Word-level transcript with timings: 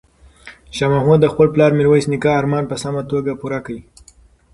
شاه 0.75 0.91
محمود 0.93 1.19
د 1.21 1.27
خپل 1.33 1.47
پلار 1.53 1.71
میرویس 1.77 2.05
نیکه 2.11 2.29
ارمان 2.39 2.63
په 2.67 2.75
سمه 2.83 3.01
توګه 3.11 3.31
پوره 3.41 3.59
کړ. 3.65 3.75